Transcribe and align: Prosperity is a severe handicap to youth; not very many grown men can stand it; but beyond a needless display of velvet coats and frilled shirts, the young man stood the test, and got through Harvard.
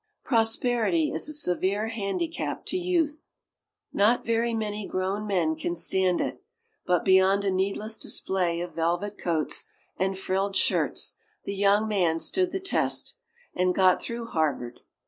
Prosperity 0.25 1.11
is 1.11 1.29
a 1.29 1.31
severe 1.31 1.89
handicap 1.89 2.65
to 2.65 2.75
youth; 2.75 3.29
not 3.93 4.25
very 4.25 4.51
many 4.51 4.87
grown 4.87 5.27
men 5.27 5.55
can 5.55 5.75
stand 5.75 6.19
it; 6.19 6.41
but 6.87 7.05
beyond 7.05 7.45
a 7.45 7.51
needless 7.51 7.99
display 7.99 8.61
of 8.61 8.73
velvet 8.73 9.19
coats 9.19 9.65
and 9.97 10.17
frilled 10.17 10.55
shirts, 10.55 11.13
the 11.43 11.53
young 11.53 11.87
man 11.87 12.17
stood 12.17 12.51
the 12.51 12.59
test, 12.59 13.17
and 13.53 13.75
got 13.75 14.01
through 14.01 14.25
Harvard. 14.25 14.79